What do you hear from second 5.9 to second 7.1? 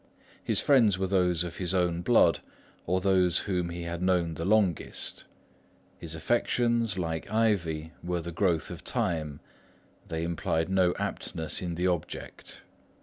his affections,